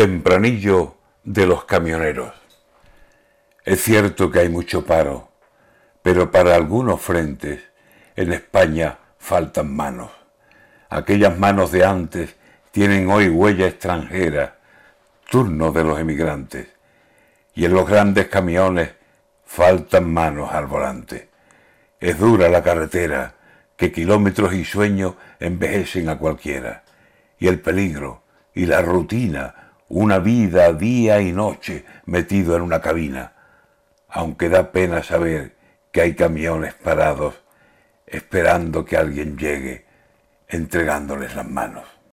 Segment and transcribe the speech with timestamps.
[0.00, 2.32] Tempranillo de los camioneros.
[3.66, 5.28] Es cierto que hay mucho paro,
[6.00, 7.60] pero para algunos frentes
[8.16, 10.10] en España faltan manos.
[10.88, 12.34] Aquellas manos de antes
[12.70, 14.56] tienen hoy huella extranjera,
[15.28, 16.68] turno de los emigrantes.
[17.54, 18.92] Y en los grandes camiones
[19.44, 21.28] faltan manos al volante.
[22.00, 23.34] Es dura la carretera,
[23.76, 26.84] que kilómetros y sueños envejecen a cualquiera.
[27.38, 28.22] Y el peligro
[28.54, 33.32] y la rutina una vida día y noche metido en una cabina,
[34.08, 35.56] aunque da pena saber
[35.90, 37.34] que hay camiones parados
[38.06, 39.84] esperando que alguien llegue
[40.48, 41.84] entregándoles las manos.